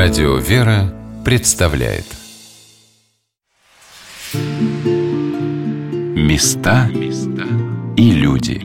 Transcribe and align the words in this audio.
Радио 0.00 0.36
«Вера» 0.36 0.94
представляет. 1.24 2.04
Места 6.14 6.88
и 7.96 8.12
люди. 8.12 8.62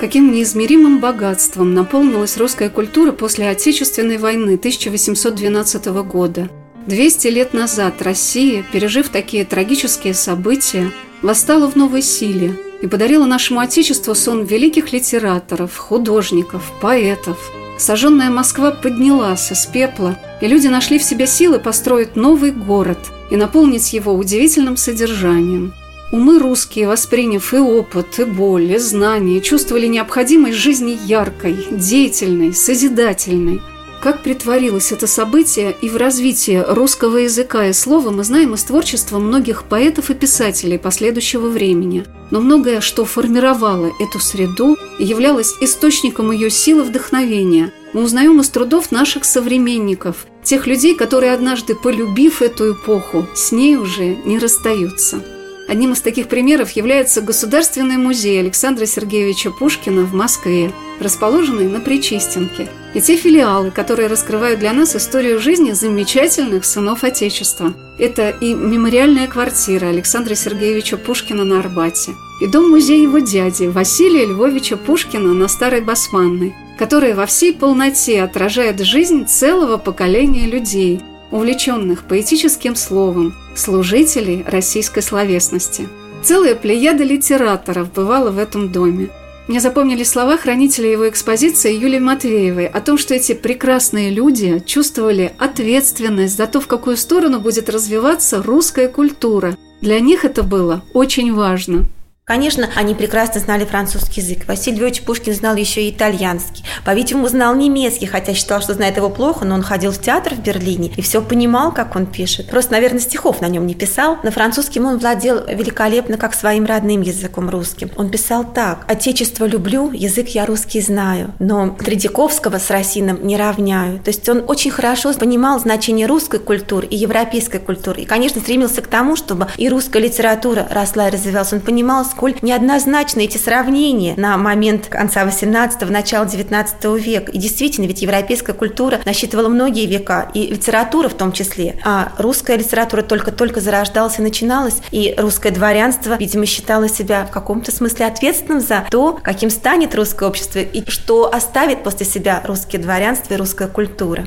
Каким 0.00 0.32
неизмеримым 0.32 1.00
богатством 1.00 1.72
наполнилась 1.72 2.36
русская 2.36 2.68
культура 2.68 3.12
после 3.12 3.48
Отечественной 3.48 4.18
войны 4.18 4.56
1812 4.56 5.86
года. 6.04 6.50
200 6.86 7.26
лет 7.28 7.54
назад 7.54 8.02
Россия, 8.02 8.62
пережив 8.70 9.08
такие 9.08 9.46
трагические 9.46 10.12
события, 10.12 10.92
восстала 11.22 11.70
в 11.70 11.74
новой 11.74 12.02
силе– 12.02 12.54
и 12.82 12.86
подарила 12.86 13.26
нашему 13.26 13.60
Отечеству 13.60 14.14
сон 14.14 14.44
великих 14.44 14.92
литераторов, 14.92 15.76
художников, 15.76 16.62
поэтов. 16.80 17.38
Сожженная 17.78 18.30
Москва 18.30 18.70
поднялась 18.70 19.50
из 19.52 19.66
пепла, 19.66 20.18
и 20.40 20.46
люди 20.46 20.68
нашли 20.68 20.98
в 20.98 21.02
себе 21.02 21.26
силы 21.26 21.58
построить 21.58 22.16
новый 22.16 22.52
город 22.52 22.98
и 23.30 23.36
наполнить 23.36 23.92
его 23.92 24.12
удивительным 24.12 24.76
содержанием. 24.76 25.72
Умы 26.12 26.38
русские, 26.38 26.88
восприняв 26.88 27.54
и 27.54 27.58
опыт, 27.58 28.18
и 28.18 28.24
боль, 28.24 28.72
и 28.72 28.78
знания, 28.78 29.40
чувствовали 29.40 29.86
необходимость 29.86 30.58
жизни 30.58 30.98
яркой, 31.06 31.56
деятельной, 31.70 32.52
созидательной– 32.52 33.60
как 34.00 34.22
притворилось 34.22 34.92
это 34.92 35.06
событие 35.06 35.76
и 35.80 35.88
в 35.88 35.96
развитии 35.96 36.64
русского 36.66 37.18
языка 37.18 37.66
и 37.66 37.72
слова 37.72 38.10
мы 38.10 38.24
знаем 38.24 38.54
из 38.54 38.64
творчества 38.64 39.18
многих 39.18 39.64
поэтов 39.64 40.10
и 40.10 40.14
писателей 40.14 40.78
последующего 40.78 41.48
времени. 41.48 42.04
Но 42.30 42.40
многое, 42.40 42.80
что 42.80 43.04
формировало 43.04 43.90
эту 44.00 44.18
среду 44.18 44.76
являлось 44.98 45.54
источником 45.60 46.30
ее 46.30 46.50
силы 46.50 46.84
вдохновения, 46.84 47.72
мы 47.92 48.02
узнаем 48.02 48.40
из 48.40 48.48
трудов 48.48 48.90
наших 48.90 49.24
современников, 49.24 50.26
тех 50.44 50.66
людей, 50.66 50.94
которые 50.94 51.32
однажды, 51.32 51.74
полюбив 51.74 52.40
эту 52.40 52.72
эпоху, 52.72 53.26
с 53.34 53.52
ней 53.52 53.76
уже 53.76 54.16
не 54.24 54.38
расстаются. 54.38 55.22
Одним 55.68 55.92
из 55.92 56.00
таких 56.00 56.28
примеров 56.28 56.70
является 56.72 57.20
Государственный 57.20 57.96
музей 57.96 58.40
Александра 58.40 58.86
Сергеевича 58.86 59.50
Пушкина 59.50 60.02
в 60.02 60.14
Москве, 60.14 60.72
расположенный 60.98 61.68
на 61.68 61.80
Причистенке, 61.80 62.68
и 62.94 63.00
те 63.00 63.16
филиалы, 63.16 63.70
которые 63.70 64.08
раскрывают 64.08 64.60
для 64.60 64.72
нас 64.72 64.96
историю 64.96 65.40
жизни 65.40 65.72
замечательных 65.72 66.64
сынов 66.64 67.04
Отечества. 67.04 67.74
Это 67.98 68.30
и 68.30 68.54
мемориальная 68.54 69.28
квартира 69.28 69.86
Александра 69.86 70.34
Сергеевича 70.34 70.96
Пушкина 70.96 71.44
на 71.44 71.60
Арбате, 71.60 72.12
и 72.40 72.46
дом-музей 72.46 73.02
его 73.02 73.18
дяди 73.18 73.64
Василия 73.64 74.26
Львовича 74.26 74.76
Пушкина 74.76 75.34
на 75.34 75.48
Старой 75.48 75.82
Басманной, 75.82 76.54
который 76.78 77.14
во 77.14 77.26
всей 77.26 77.52
полноте 77.52 78.22
отражает 78.22 78.80
жизнь 78.80 79.26
целого 79.26 79.76
поколения 79.76 80.46
людей, 80.46 81.00
увлеченных 81.30 82.04
поэтическим 82.04 82.74
словом, 82.74 83.34
служителей 83.54 84.44
российской 84.46 85.02
словесности. 85.02 85.88
Целая 86.22 86.54
плеяда 86.54 87.04
литераторов 87.04 87.92
бывала 87.92 88.30
в 88.30 88.38
этом 88.38 88.72
доме. 88.72 89.10
Мне 89.50 89.58
запомнили 89.58 90.04
слова 90.04 90.36
хранителя 90.36 90.92
его 90.92 91.08
экспозиции 91.08 91.74
Юлии 91.76 91.98
Матвеевой 91.98 92.68
о 92.68 92.80
том, 92.80 92.96
что 92.96 93.14
эти 93.14 93.32
прекрасные 93.32 94.08
люди 94.08 94.62
чувствовали 94.64 95.32
ответственность 95.38 96.36
за 96.36 96.46
то, 96.46 96.60
в 96.60 96.68
какую 96.68 96.96
сторону 96.96 97.40
будет 97.40 97.68
развиваться 97.68 98.40
русская 98.44 98.86
культура. 98.86 99.56
Для 99.80 99.98
них 99.98 100.24
это 100.24 100.44
было 100.44 100.84
очень 100.94 101.34
важно. 101.34 101.86
Конечно, 102.30 102.70
они 102.76 102.94
прекрасно 102.94 103.40
знали 103.40 103.64
французский 103.64 104.20
язык. 104.20 104.46
Василий 104.46 104.76
Львович 104.76 105.02
Пушкин 105.02 105.34
знал 105.34 105.56
еще 105.56 105.82
и 105.82 105.90
итальянский. 105.90 106.64
По-видимому, 106.84 107.26
знал 107.26 107.56
немецкий, 107.56 108.06
хотя 108.06 108.34
считал, 108.34 108.62
что 108.62 108.74
знает 108.74 108.98
его 108.98 109.10
плохо, 109.10 109.44
но 109.44 109.56
он 109.56 109.62
ходил 109.62 109.90
в 109.90 110.00
театр 110.00 110.36
в 110.36 110.38
Берлине 110.38 110.92
и 110.96 111.02
все 111.02 111.22
понимал, 111.22 111.72
как 111.72 111.96
он 111.96 112.06
пишет. 112.06 112.48
Просто, 112.48 112.70
наверное, 112.70 113.00
стихов 113.00 113.40
на 113.40 113.48
нем 113.48 113.66
не 113.66 113.74
писал. 113.74 114.18
На 114.22 114.30
французском 114.30 114.86
он 114.86 114.98
владел 114.98 115.44
великолепно, 115.44 116.18
как 116.18 116.34
своим 116.34 116.66
родным 116.66 117.00
языком 117.02 117.50
русским. 117.50 117.90
Он 117.96 118.10
писал 118.10 118.44
так. 118.44 118.84
«Отечество 118.86 119.44
люблю, 119.44 119.90
язык 119.90 120.28
я 120.28 120.46
русский 120.46 120.82
знаю, 120.82 121.34
но 121.40 121.70
Тредяковского 121.70 122.58
с 122.58 122.70
Росином 122.70 123.26
не 123.26 123.36
равняю». 123.36 123.98
То 123.98 124.10
есть 124.10 124.28
он 124.28 124.44
очень 124.46 124.70
хорошо 124.70 125.12
понимал 125.14 125.58
значение 125.58 126.06
русской 126.06 126.38
культуры 126.38 126.86
и 126.86 126.94
европейской 126.96 127.58
культуры. 127.58 128.02
И, 128.02 128.04
конечно, 128.04 128.40
стремился 128.40 128.82
к 128.82 128.86
тому, 128.86 129.16
чтобы 129.16 129.48
и 129.56 129.68
русская 129.68 129.98
литература 129.98 130.68
росла 130.70 131.08
и 131.08 131.10
развивалась. 131.10 131.52
Он 131.52 131.58
понимал, 131.58 132.04
сколь 132.20 132.34
неоднозначны 132.42 133.24
эти 133.24 133.38
сравнения 133.38 134.12
на 134.18 134.36
момент 134.36 134.88
конца 134.88 135.24
18-го, 135.24 135.90
начала 135.90 136.26
19 136.26 136.84
века. 137.02 137.32
И 137.32 137.38
действительно, 137.38 137.86
ведь 137.86 138.02
европейская 138.02 138.52
культура 138.52 139.00
насчитывала 139.06 139.48
многие 139.48 139.86
века, 139.86 140.30
и 140.34 140.48
литература 140.48 141.08
в 141.08 141.14
том 141.14 141.32
числе. 141.32 141.80
А 141.82 142.12
русская 142.18 142.58
литература 142.58 143.00
только-только 143.00 143.62
зарождалась 143.62 144.18
и 144.18 144.22
начиналась, 144.22 144.82
и 144.90 145.14
русское 145.16 145.50
дворянство, 145.50 146.18
видимо, 146.18 146.44
считало 146.44 146.90
себя 146.90 147.24
в 147.24 147.30
каком-то 147.30 147.72
смысле 147.72 148.04
ответственным 148.04 148.60
за 148.60 148.84
то, 148.90 149.18
каким 149.22 149.48
станет 149.48 149.94
русское 149.94 150.28
общество 150.28 150.58
и 150.58 150.90
что 150.90 151.32
оставит 151.32 151.82
после 151.82 152.04
себя 152.04 152.42
русское 152.44 152.76
дворянство 152.76 153.32
и 153.32 153.38
русская 153.38 153.68
культура. 153.68 154.26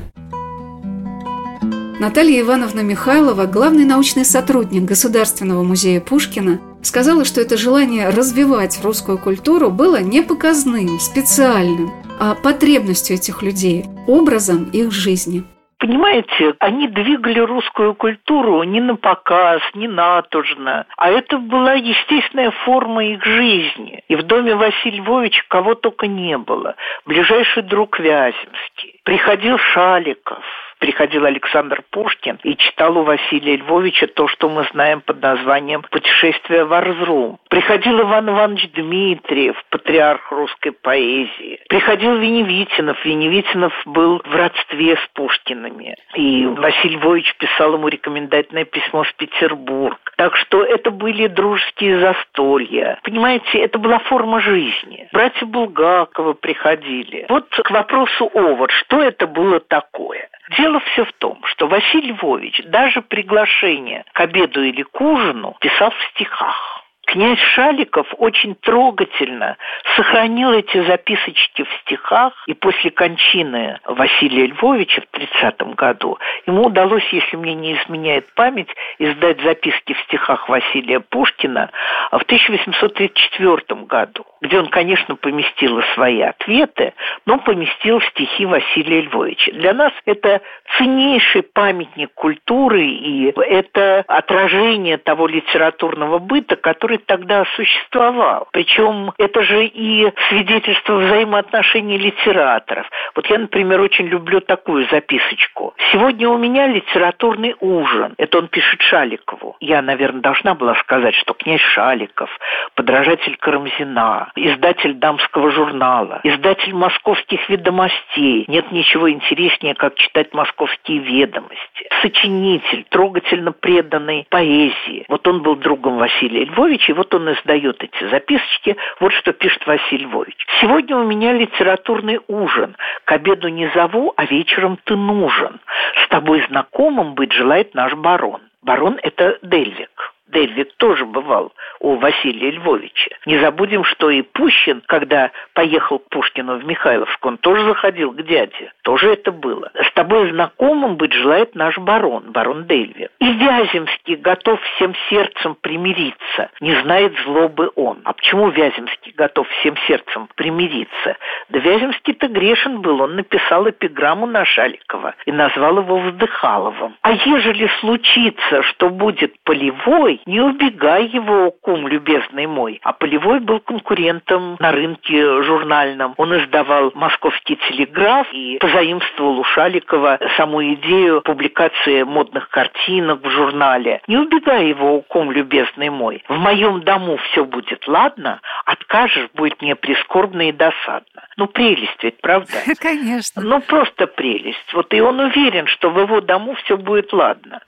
Наталья 2.00 2.40
Ивановна 2.40 2.80
Михайлова, 2.80 3.46
главный 3.46 3.84
научный 3.84 4.24
сотрудник 4.24 4.82
Государственного 4.82 5.62
музея 5.62 6.00
Пушкина, 6.00 6.58
сказала, 6.86 7.24
что 7.24 7.40
это 7.40 7.56
желание 7.56 8.08
развивать 8.08 8.80
русскую 8.82 9.18
культуру 9.18 9.70
было 9.70 10.00
не 10.00 10.22
показным, 10.22 10.98
специальным, 10.98 11.90
а 12.20 12.34
потребностью 12.34 13.16
этих 13.16 13.42
людей, 13.42 13.84
образом 14.06 14.70
их 14.70 14.92
жизни. 14.92 15.44
Понимаете, 15.78 16.54
они 16.60 16.88
двигали 16.88 17.40
русскую 17.40 17.94
культуру 17.94 18.62
не 18.62 18.80
на 18.80 18.96
показ, 18.96 19.60
не 19.74 19.86
натужно, 19.86 20.86
а 20.96 21.10
это 21.10 21.36
была 21.36 21.74
естественная 21.74 22.52
форма 22.64 23.04
их 23.04 23.22
жизни. 23.22 24.02
И 24.08 24.16
в 24.16 24.22
доме 24.22 24.54
Василия 24.54 24.98
Львовича 24.98 25.42
кого 25.48 25.74
только 25.74 26.06
не 26.06 26.38
было. 26.38 26.76
Ближайший 27.04 27.64
друг 27.64 27.98
Вяземский. 27.98 29.00
Приходил 29.04 29.58
Шаликов– 29.58 30.42
приходил 30.84 31.24
Александр 31.24 31.82
Пушкин 31.88 32.38
и 32.42 32.58
читал 32.58 32.98
у 32.98 33.04
Василия 33.04 33.56
Львовича 33.56 34.06
то, 34.06 34.28
что 34.28 34.50
мы 34.50 34.68
знаем 34.70 35.00
под 35.00 35.22
названием 35.22 35.80
«Путешествие 35.90 36.66
в 36.66 36.74
Арзрум». 36.74 37.38
Приходил 37.48 38.02
Иван 38.02 38.28
Иванович 38.28 38.70
Дмитриев, 38.72 39.56
патриарх 39.70 40.30
русской 40.30 40.72
поэзии. 40.72 41.58
Приходил 41.70 42.16
Веневитинов. 42.16 43.02
Веневитинов 43.02 43.72
был 43.86 44.20
в 44.26 44.36
родстве 44.36 44.96
с 44.96 45.08
Пушкиными. 45.14 45.96
И 46.16 46.44
Василий 46.44 46.96
Львович 46.96 47.34
писал 47.38 47.72
ему 47.72 47.88
рекомендательное 47.88 48.66
письмо 48.66 49.04
в 49.04 49.14
Петербург. 49.14 49.98
Так 50.18 50.36
что 50.36 50.62
это 50.62 50.90
были 50.90 51.28
дружеские 51.28 51.98
застолья. 51.98 52.98
Понимаете, 53.04 53.58
это 53.58 53.78
была 53.78 54.00
форма 54.00 54.38
жизни. 54.40 55.08
Братья 55.14 55.46
Булгаковы 55.46 56.34
приходили. 56.34 57.24
Вот 57.30 57.48
к 57.48 57.70
вопросу 57.70 58.30
Овар, 58.34 58.70
что 58.70 59.00
это 59.00 59.26
было 59.26 59.60
такое? 59.60 60.28
Дело 60.50 60.80
все 60.80 61.04
в 61.04 61.12
том, 61.14 61.42
что 61.46 61.66
Василий 61.66 62.12
Львович 62.12 62.62
даже 62.66 63.00
приглашение 63.00 64.04
к 64.12 64.20
обеду 64.20 64.62
или 64.62 64.82
к 64.82 65.00
ужину 65.00 65.56
писал 65.60 65.90
в 65.90 66.04
стихах. 66.10 66.73
Князь 67.06 67.38
Шаликов 67.54 68.06
очень 68.18 68.54
трогательно 68.56 69.56
сохранил 69.96 70.52
эти 70.52 70.82
записочки 70.84 71.62
в 71.62 71.68
стихах, 71.82 72.32
и 72.46 72.54
после 72.54 72.90
кончины 72.90 73.78
Василия 73.84 74.46
Львовича 74.46 75.02
в 75.02 75.06
30 75.16 75.74
году 75.74 76.18
ему 76.46 76.66
удалось, 76.66 77.06
если 77.12 77.36
мне 77.36 77.54
не 77.54 77.74
изменяет 77.74 78.32
память, 78.34 78.68
издать 78.98 79.40
записки 79.42 79.92
в 79.92 80.00
стихах 80.00 80.48
Василия 80.48 81.00
Пушкина 81.00 81.70
в 82.10 82.22
1834 82.22 83.82
году, 83.82 84.26
где 84.40 84.58
он, 84.58 84.68
конечно, 84.68 85.16
поместил 85.16 85.82
свои 85.94 86.20
ответы, 86.20 86.94
но 87.26 87.38
поместил 87.38 88.00
стихи 88.00 88.46
Василия 88.46 89.02
Львовича. 89.02 89.52
Для 89.52 89.72
нас 89.72 89.92
это 90.06 90.40
ценнейший 90.76 91.42
памятник 91.42 92.12
культуры, 92.14 92.84
и 92.84 93.32
это 93.36 94.04
отражение 94.08 94.98
того 94.98 95.26
литературного 95.26 96.18
быта, 96.18 96.56
который 96.56 96.93
тогда 96.98 97.44
существовал. 97.56 98.48
Причем 98.52 99.12
это 99.18 99.42
же 99.42 99.66
и 99.66 100.12
свидетельство 100.28 100.94
взаимоотношений 100.96 101.98
литераторов. 101.98 102.88
Вот 103.14 103.26
я, 103.28 103.38
например, 103.38 103.80
очень 103.80 104.06
люблю 104.06 104.40
такую 104.40 104.86
записочку. 104.90 105.74
«Сегодня 105.92 106.28
у 106.28 106.38
меня 106.38 106.66
литературный 106.66 107.54
ужин». 107.60 108.14
Это 108.18 108.38
он 108.38 108.48
пишет 108.48 108.80
Шаликову. 108.82 109.56
Я, 109.60 109.82
наверное, 109.82 110.20
должна 110.20 110.54
была 110.54 110.74
сказать, 110.76 111.14
что 111.14 111.34
князь 111.34 111.60
Шаликов, 111.60 112.30
подражатель 112.74 113.36
Карамзина, 113.36 114.32
издатель 114.36 114.94
дамского 114.94 115.50
журнала, 115.50 116.20
издатель 116.24 116.74
московских 116.74 117.48
ведомостей. 117.48 118.44
Нет 118.48 118.70
ничего 118.72 119.10
интереснее, 119.10 119.74
как 119.74 119.94
читать 119.96 120.32
московские 120.34 120.98
ведомости. 120.98 121.88
Сочинитель, 122.02 122.84
трогательно 122.90 123.52
преданный 123.52 124.26
поэзии. 124.28 125.04
Вот 125.08 125.26
он 125.26 125.42
был 125.42 125.56
другом 125.56 125.98
Василия 125.98 126.44
Львовича, 126.44 126.83
И 126.88 126.92
вот 126.92 127.14
он 127.14 127.32
издает 127.32 127.82
эти 127.82 128.08
записочки. 128.08 128.76
Вот 129.00 129.12
что 129.12 129.32
пишет 129.32 129.66
Василий 129.66 130.04
Львович. 130.04 130.46
«Сегодня 130.60 130.96
у 130.96 131.04
меня 131.04 131.32
литературный 131.32 132.20
ужин. 132.28 132.76
К 133.04 133.12
обеду 133.12 133.48
не 133.48 133.68
зову, 133.74 134.12
а 134.16 134.24
вечером 134.24 134.78
ты 134.84 134.96
нужен. 134.96 135.60
С 136.04 136.08
тобой 136.08 136.44
знакомым 136.48 137.14
быть 137.14 137.32
желает 137.32 137.74
наш 137.74 137.94
барон. 137.94 138.42
Барон– 138.62 138.98
это 139.02 139.38
Дельвик. 139.42 139.90
Дельвик 140.34 140.74
тоже 140.76 141.06
бывал 141.06 141.52
у 141.80 141.94
Василия 141.96 142.50
Львовича. 142.50 143.16
Не 143.24 143.38
забудем, 143.38 143.84
что 143.84 144.10
и 144.10 144.22
Пущин, 144.22 144.82
когда 144.86 145.30
поехал 145.54 146.00
к 146.00 146.08
Пушкину 146.10 146.58
в 146.58 146.64
Михайловск, 146.66 147.24
он 147.24 147.38
тоже 147.38 147.64
заходил 147.64 148.12
к 148.12 148.22
дяде. 148.22 148.72
Тоже 148.82 149.12
это 149.12 149.30
было. 149.32 149.70
С 149.80 149.92
тобой 149.92 150.30
знакомым 150.30 150.96
быть 150.96 151.12
желает 151.12 151.54
наш 151.54 151.78
барон, 151.78 152.32
барон 152.32 152.66
Дельвик. 152.66 153.10
И 153.20 153.32
Вяземский 153.32 154.16
готов 154.16 154.60
всем 154.74 154.94
сердцем 155.08 155.56
примириться. 155.60 156.50
Не 156.60 156.74
знает 156.82 157.14
злобы 157.24 157.70
он. 157.76 158.00
А 158.04 158.12
почему 158.12 158.48
Вяземский 158.50 159.12
готов 159.16 159.48
всем 159.60 159.76
сердцем 159.86 160.28
примириться? 160.34 161.16
Да 161.48 161.60
Вяземский-то 161.60 162.26
грешен 162.28 162.80
был. 162.80 163.00
Он 163.00 163.14
написал 163.16 163.68
эпиграмму 163.70 164.26
на 164.26 164.44
Шаликова 164.44 165.14
и 165.26 165.32
назвал 165.32 165.78
его 165.78 165.98
Вздыхаловым. 165.98 166.96
А 167.02 167.12
ежели 167.12 167.68
случится, 167.80 168.62
что 168.62 168.90
будет 168.90 169.34
полевой, 169.44 170.20
не 170.26 170.40
убегай 170.40 171.06
его, 171.06 171.50
кум 171.50 171.86
любезный 171.88 172.46
мой. 172.46 172.80
А 172.82 172.92
Полевой 172.92 173.40
был 173.40 173.60
конкурентом 173.60 174.56
на 174.58 174.72
рынке 174.72 175.42
журнальном. 175.42 176.14
Он 176.16 176.36
издавал 176.38 176.92
«Московский 176.94 177.56
телеграф» 177.68 178.26
и 178.32 178.58
позаимствовал 178.58 179.40
у 179.40 179.44
Шаликова 179.44 180.18
саму 180.36 180.62
идею 180.74 181.22
публикации 181.22 182.02
модных 182.02 182.48
картинок 182.48 183.22
в 183.22 183.30
журнале. 183.30 184.00
Не 184.06 184.18
убегай 184.18 184.68
его, 184.68 185.00
кум 185.02 185.30
любезный 185.30 185.90
мой. 185.90 186.22
В 186.28 186.38
моем 186.38 186.80
дому 186.80 187.16
все 187.16 187.44
будет 187.44 187.86
ладно, 187.86 188.40
откажешь, 188.64 189.28
будет 189.34 189.60
мне 189.60 189.76
прискорбно 189.76 190.48
и 190.48 190.52
досадно. 190.52 191.28
Ну, 191.36 191.46
прелесть 191.46 192.02
ведь, 192.02 192.20
правда? 192.20 192.52
Конечно. 192.80 193.42
Ну, 193.42 193.60
просто 193.60 194.06
прелесть. 194.06 194.72
Вот 194.72 194.92
и 194.94 195.00
он 195.00 195.20
уверен, 195.20 195.66
что 195.66 195.90
в 195.90 195.98
его 195.98 196.20
дому 196.20 196.54
все 196.54 196.76
будет 196.76 197.12
ладно. 197.12 197.60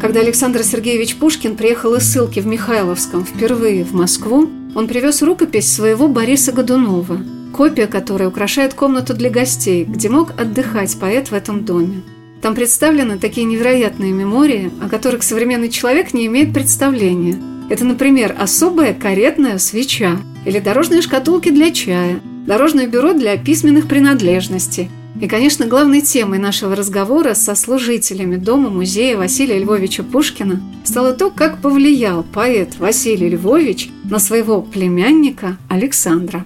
Когда 0.00 0.20
Александр 0.20 0.62
Сергеевич 0.62 1.16
Пушкин 1.16 1.56
приехал 1.56 1.94
из 1.94 2.10
ссылки 2.10 2.40
в 2.40 2.46
Михайловском 2.46 3.26
впервые 3.26 3.84
в 3.84 3.92
Москву, 3.92 4.48
он 4.74 4.88
привез 4.88 5.20
рукопись 5.20 5.70
своего 5.70 6.08
Бориса 6.08 6.52
Годунова, 6.52 7.20
копия 7.54 7.86
которой 7.86 8.26
украшает 8.26 8.72
комнату 8.72 9.12
для 9.12 9.28
гостей, 9.28 9.84
где 9.84 10.08
мог 10.08 10.30
отдыхать 10.40 10.98
поэт 10.98 11.28
в 11.28 11.34
этом 11.34 11.66
доме. 11.66 12.00
Там 12.40 12.54
представлены 12.54 13.18
такие 13.18 13.44
невероятные 13.44 14.12
мемории, 14.12 14.70
о 14.82 14.88
которых 14.88 15.22
современный 15.22 15.68
человек 15.68 16.14
не 16.14 16.24
имеет 16.26 16.54
представления. 16.54 17.36
Это, 17.68 17.84
например, 17.84 18.34
особая 18.38 18.94
каретная 18.94 19.58
свеча 19.58 20.16
или 20.46 20.60
дорожные 20.60 21.02
шкатулки 21.02 21.50
для 21.50 21.70
чая, 21.72 22.20
дорожное 22.46 22.86
бюро 22.86 23.12
для 23.12 23.36
письменных 23.36 23.86
принадлежностей– 23.86 24.88
и, 25.20 25.28
конечно, 25.28 25.66
главной 25.66 26.00
темой 26.02 26.38
нашего 26.38 26.76
разговора 26.76 27.34
со 27.34 27.54
служителями 27.54 28.36
Дома-музея 28.36 29.16
Василия 29.16 29.58
Львовича 29.58 30.02
Пушкина 30.02 30.60
стало 30.84 31.14
то, 31.14 31.30
как 31.30 31.60
повлиял 31.60 32.22
поэт 32.22 32.76
Василий 32.78 33.30
Львович 33.30 33.88
на 34.08 34.18
своего 34.18 34.62
племянника 34.62 35.56
Александра. 35.68 36.44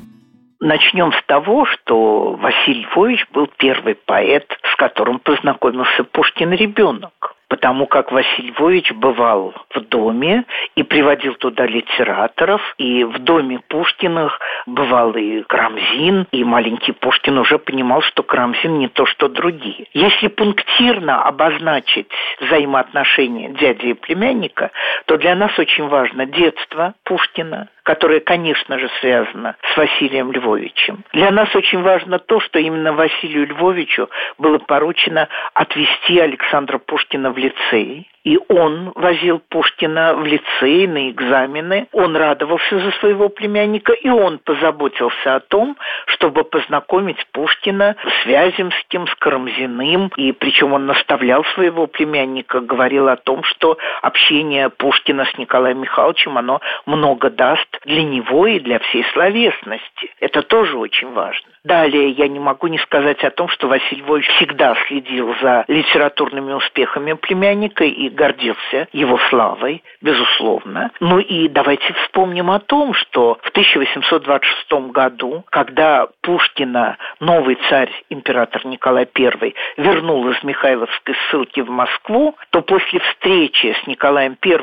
Начнем 0.60 1.12
с 1.12 1.26
того, 1.26 1.66
что 1.66 2.38
Василий 2.40 2.86
Львович 2.92 3.26
был 3.32 3.48
первый 3.58 3.94
поэт, 3.94 4.46
с 4.72 4.76
которым 4.76 5.18
познакомился 5.18 6.04
Пушкин 6.04 6.52
ребенок 6.52 7.33
потому 7.48 7.86
как 7.86 8.12
Василий 8.12 8.50
Львович 8.50 8.92
бывал 8.92 9.54
в 9.74 9.80
доме 9.80 10.44
и 10.74 10.82
приводил 10.82 11.34
туда 11.34 11.66
литераторов, 11.66 12.60
и 12.78 13.04
в 13.04 13.18
доме 13.18 13.60
Пушкиных 13.68 14.38
бывал 14.66 15.14
и 15.14 15.42
Крамзин, 15.42 16.26
и 16.30 16.44
маленький 16.44 16.92
Пушкин 16.92 17.38
уже 17.38 17.58
понимал, 17.58 18.02
что 18.02 18.22
Крамзин 18.22 18.78
не 18.78 18.88
то, 18.88 19.06
что 19.06 19.28
другие. 19.28 19.86
Если 19.92 20.28
пунктирно 20.28 21.22
обозначить 21.22 22.08
взаимоотношения 22.40 23.50
дяди 23.50 23.86
и 23.86 23.94
племянника, 23.94 24.70
то 25.06 25.16
для 25.16 25.34
нас 25.34 25.58
очень 25.58 25.86
важно 25.86 26.26
детство 26.26 26.94
Пушкина, 27.04 27.68
которое, 27.82 28.20
конечно 28.20 28.78
же, 28.78 28.88
связано 29.00 29.56
с 29.72 29.76
Василием 29.76 30.32
Львовичем. 30.32 31.04
Для 31.12 31.30
нас 31.30 31.54
очень 31.54 31.82
важно 31.82 32.18
то, 32.18 32.40
что 32.40 32.58
именно 32.58 32.92
Василию 32.92 33.46
Львовичу 33.46 34.08
было 34.38 34.58
поручено 34.58 35.28
отвести 35.52 36.18
Александра 36.18 36.78
Пушкина 36.78 37.30
в 37.34 37.38
лицей, 37.38 38.08
и 38.24 38.38
он 38.48 38.92
возил 38.94 39.40
Пушкина 39.50 40.14
в 40.14 40.24
лицей 40.24 40.86
на 40.86 41.10
экзамены. 41.10 41.88
Он 41.92 42.16
радовался 42.16 42.78
за 42.78 42.90
своего 42.92 43.28
племянника, 43.28 43.92
и 43.92 44.08
он 44.08 44.38
позаботился 44.38 45.36
о 45.36 45.40
том, 45.40 45.76
чтобы 46.06 46.44
познакомить 46.44 47.24
Пушкина 47.32 47.96
с 48.02 48.26
Вяземским, 48.26 49.06
с 49.06 49.14
Карамзиным. 49.16 50.10
И 50.16 50.32
причем 50.32 50.72
он 50.72 50.86
наставлял 50.86 51.44
своего 51.54 51.86
племянника, 51.86 52.60
говорил 52.60 53.08
о 53.08 53.16
том, 53.16 53.44
что 53.44 53.76
общение 54.00 54.70
Пушкина 54.70 55.26
с 55.26 55.38
Николаем 55.38 55.80
Михайловичем, 55.82 56.38
оно 56.38 56.60
много 56.86 57.28
даст 57.28 57.68
для 57.84 58.02
него 58.02 58.46
и 58.46 58.58
для 58.58 58.78
всей 58.78 59.04
словесности. 59.12 60.10
Это 60.20 60.42
тоже 60.42 60.78
очень 60.78 61.12
важно. 61.12 61.50
Далее 61.64 62.10
я 62.10 62.28
не 62.28 62.38
могу 62.38 62.68
не 62.68 62.78
сказать 62.78 63.22
о 63.24 63.30
том, 63.30 63.48
что 63.48 63.68
Василий 63.68 64.02
Львович 64.02 64.28
всегда 64.36 64.76
следил 64.86 65.34
за 65.42 65.64
литературными 65.68 66.52
успехами 66.52 67.14
племянника 67.14 67.84
и 67.84 68.13
гордился 68.14 68.88
его 68.92 69.18
славой, 69.28 69.82
безусловно. 70.00 70.90
Ну 71.00 71.18
и 71.18 71.48
давайте 71.48 71.92
вспомним 72.04 72.50
о 72.50 72.58
том, 72.60 72.94
что 72.94 73.38
в 73.42 73.48
1826 73.50 74.72
году, 74.92 75.44
когда 75.50 76.08
Пушкина 76.22 76.96
новый 77.20 77.58
царь, 77.68 77.90
император 78.10 78.66
Николай 78.66 79.08
I, 79.18 79.54
вернул 79.76 80.28
из 80.30 80.42
Михайловской 80.42 81.14
ссылки 81.28 81.60
в 81.60 81.70
Москву, 81.70 82.36
то 82.50 82.62
после 82.62 83.00
встречи 83.00 83.76
с 83.82 83.86
Николаем 83.86 84.36
I 84.44 84.58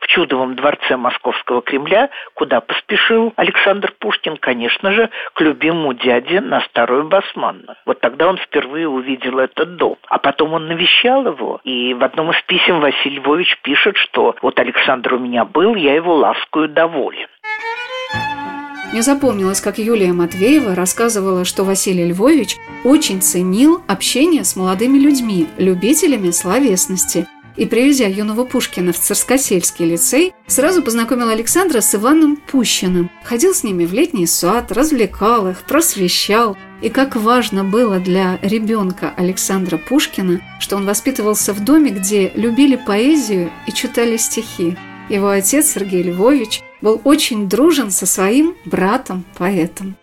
в 0.00 0.06
чудовом 0.08 0.56
дворце 0.56 0.96
Московского 0.96 1.62
Кремля, 1.62 2.10
куда 2.34 2.60
поспешил 2.60 3.32
Александр 3.36 3.92
Пушкин, 3.98 4.36
конечно 4.36 4.92
же, 4.92 5.10
к 5.34 5.40
любимому 5.40 5.94
дяде 5.94 6.40
на 6.40 6.60
Старую 6.62 7.04
Басманную. 7.04 7.76
Вот 7.86 8.00
тогда 8.00 8.28
он 8.28 8.38
впервые 8.38 8.88
увидел 8.88 9.38
этот 9.38 9.76
дом. 9.76 9.96
А 10.08 10.18
потом 10.18 10.54
он 10.54 10.68
навещал 10.68 11.26
его, 11.26 11.60
и 11.64 11.94
в 11.94 12.02
одном 12.02 12.30
из 12.30 12.40
писем 12.42 12.80
Василий 12.94 13.18
Львович 13.18 13.58
пишет, 13.62 13.96
что 13.96 14.34
вот 14.42 14.58
Александр 14.58 15.14
у 15.14 15.18
меня 15.18 15.44
был, 15.44 15.74
я 15.74 15.94
его 15.94 16.14
ласкую 16.16 16.68
доволен. 16.68 17.26
Мне 18.92 19.02
запомнилось, 19.02 19.60
как 19.60 19.78
Юлия 19.78 20.12
Матвеева 20.12 20.74
рассказывала, 20.74 21.44
что 21.44 21.64
Василий 21.64 22.06
Львович 22.06 22.56
очень 22.84 23.20
ценил 23.20 23.82
общение 23.88 24.44
с 24.44 24.54
молодыми 24.54 24.98
людьми, 24.98 25.48
любителями 25.58 26.30
словесности. 26.30 27.26
И, 27.56 27.66
привезя 27.66 28.08
юного 28.08 28.44
Пушкина 28.44 28.92
в 28.92 28.98
Царскосельский 28.98 29.84
лицей, 29.84 30.32
сразу 30.48 30.82
познакомил 30.82 31.28
Александра 31.28 31.80
с 31.80 31.94
Иваном 31.94 32.36
Пущиным. 32.36 33.10
Ходил 33.22 33.54
с 33.54 33.62
ними 33.62 33.84
в 33.84 33.92
летний 33.92 34.26
сад, 34.26 34.72
развлекал 34.72 35.48
их, 35.48 35.62
просвещал. 35.62 36.56
И 36.82 36.88
как 36.88 37.14
важно 37.14 37.62
было 37.62 38.00
для 38.00 38.38
ребенка 38.42 39.14
Александра 39.16 39.78
Пушкина, 39.78 40.40
что 40.58 40.76
он 40.76 40.84
воспитывался 40.84 41.52
в 41.52 41.64
доме, 41.64 41.90
где 41.90 42.32
любили 42.34 42.74
поэзию 42.76 43.52
и 43.68 43.72
читали 43.72 44.16
стихи. 44.16 44.76
Его 45.08 45.28
отец 45.28 45.72
Сергей 45.72 46.02
Львович 46.02 46.62
был 46.80 47.00
очень 47.04 47.48
дружен 47.48 47.90
со 47.90 48.04
своим 48.04 48.56
братом-поэтом. 48.64 49.96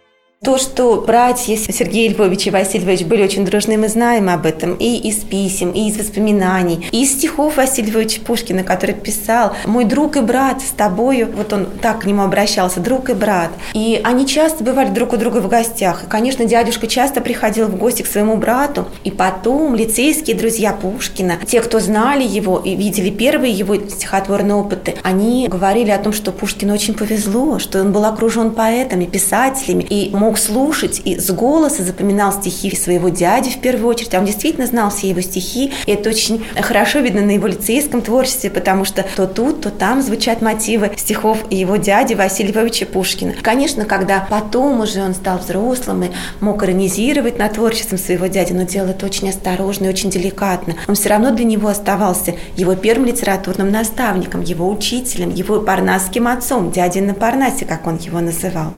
То, 0.44 0.58
что 0.58 1.04
братья 1.06 1.56
Сергей 1.56 2.10
Львович 2.10 2.48
и 2.48 2.50
Василий 2.50 2.84
Львович 2.84 3.04
были 3.04 3.22
очень 3.22 3.46
дружны, 3.46 3.78
мы 3.78 3.88
знаем 3.90 4.28
об 4.28 4.48
этом 4.48 4.74
и 4.74 4.98
из 5.08 5.18
писем, 5.18 5.70
и 5.70 5.88
из 5.88 6.00
воспоминаний, 6.00 6.88
и 6.92 7.04
из 7.04 7.12
стихов 7.12 7.58
Василия 7.58 7.92
Львовича 7.92 8.22
Пушкина, 8.22 8.64
который 8.64 8.96
писал 8.96 9.54
«Мой 9.68 9.86
друг 9.86 10.18
и 10.18 10.22
брат 10.22 10.64
с 10.64 10.72
тобою», 10.72 11.30
вот 11.32 11.54
он 11.54 11.68
так 11.80 12.02
к 12.02 12.06
нему 12.08 12.24
обращался, 12.24 12.80
«друг 12.80 13.12
и 13.12 13.14
брат». 13.14 13.52
И 13.76 14.02
они 14.04 14.26
часто 14.26 14.64
бывали 14.64 14.90
друг 14.90 15.14
у 15.14 15.18
друга 15.18 15.42
в 15.42 15.48
гостях. 15.48 16.06
И, 16.06 16.08
конечно, 16.08 16.44
дядюшка 16.44 16.88
часто 16.88 17.22
приходил 17.22 17.68
в 17.68 17.76
гости 17.76 18.02
к 18.02 18.08
своему 18.08 18.36
брату, 18.38 18.88
и 19.04 19.12
потом 19.12 19.76
лицейские 19.76 20.36
друзья 20.36 20.74
Пушкина, 20.74 21.36
те, 21.46 21.62
кто 21.62 21.80
знали 21.80 22.24
его 22.24 22.58
и 22.58 22.76
видели 22.76 23.12
первые 23.12 23.54
его 23.54 23.76
стихотворные 23.76 24.56
опыты, 24.56 24.96
они 25.04 25.48
говорили 25.48 25.92
о 25.92 26.00
том, 26.00 26.14
что 26.14 26.32
Пушкину 26.32 26.74
очень 26.74 26.96
повезло, 26.96 27.60
что 27.60 27.80
он 27.80 27.92
был 27.92 28.06
окружен 28.06 28.50
поэтами, 28.50 29.06
писателями, 29.06 29.84
и 29.84 30.10
мог 30.16 30.31
мог 30.32 30.40
слушать 30.40 31.02
и 31.04 31.20
с 31.20 31.30
голоса 31.30 31.84
запоминал 31.84 32.32
стихи 32.32 32.74
своего 32.74 33.10
дяди 33.10 33.50
в 33.50 33.60
первую 33.60 33.90
очередь. 33.90 34.14
А 34.14 34.20
он 34.20 34.26
действительно 34.26 34.66
знал 34.66 34.90
все 34.90 35.10
его 35.10 35.20
стихи. 35.20 35.74
И 35.86 35.92
это 35.92 36.10
очень 36.10 36.46
хорошо 36.56 37.00
видно 37.00 37.22
на 37.22 37.32
его 37.32 37.48
лицейском 37.48 38.02
творчестве, 38.02 38.50
потому 38.50 38.86
что 38.86 39.06
то 39.18 39.28
тут, 39.28 39.60
то 39.60 39.72
там 39.72 40.02
звучат 40.02 40.42
мотивы 40.42 40.92
стихов 40.96 41.40
его 41.52 41.76
дяди 41.76 42.14
Василия 42.14 42.52
Львовича 42.54 42.86
Пушкина. 42.86 43.34
Конечно, 43.42 43.84
когда 43.84 44.26
потом 44.30 44.80
уже 44.80 45.02
он 45.02 45.14
стал 45.16 45.40
взрослым 45.40 46.04
и 46.04 46.12
мог 46.40 46.64
иронизировать 46.64 47.38
над 47.38 47.52
творчеством 47.54 48.00
своего 48.00 48.28
дяди, 48.28 48.54
но 48.54 48.64
делал 48.64 48.92
это 48.92 49.06
очень 49.06 49.30
осторожно 49.30 49.88
и 49.88 49.90
очень 49.90 50.10
деликатно. 50.10 50.76
Он 50.88 50.96
все 50.96 51.10
равно 51.10 51.32
для 51.32 51.44
него 51.44 51.68
оставался 51.68 52.36
его 52.56 52.76
первым 52.76 53.06
литературным 53.08 53.70
наставником, 53.70 54.44
его 54.44 54.70
учителем, 54.70 55.30
его 55.34 55.60
парнасским 55.60 56.30
отцом, 56.30 56.72
дядей 56.72 57.02
на 57.02 57.14
Парнасе, 57.14 57.66
как 57.66 57.86
он 57.86 57.98
его 57.98 58.22
называл. 58.22 58.76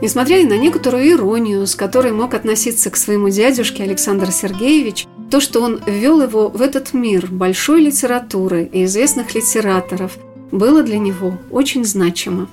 Несмотря 0.00 0.38
и 0.38 0.46
на 0.46 0.56
некоторую 0.56 1.10
иронию, 1.10 1.66
с 1.66 1.74
которой 1.74 2.12
мог 2.12 2.32
относиться 2.34 2.90
к 2.90 2.96
своему 2.96 3.28
дядюшке 3.28 3.82
Александр 3.82 4.32
Сергеевич, 4.32 5.06
то, 5.30 5.40
что 5.40 5.60
он 5.60 5.80
ввел 5.86 6.22
его 6.22 6.48
в 6.48 6.62
этот 6.62 6.94
мир 6.94 7.26
большой 7.30 7.82
литературы 7.82 8.68
и 8.72 8.84
известных 8.84 9.34
литераторов, 9.34 10.16
было 10.50 10.82
для 10.82 10.98
него 10.98 11.38
очень 11.50 11.84
значимо. 11.84 12.48